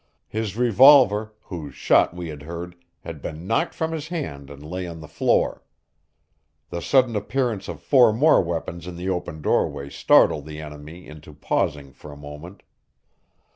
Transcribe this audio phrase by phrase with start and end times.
[0.29, 4.87] His revolver, whose shot we had heard, had been knocked from his hand and lay
[4.87, 5.61] on the floor.
[6.71, 11.33] The sudden appearance of four more weapons in the open doorway startled the enemy into
[11.35, 12.63] pausing for a moment.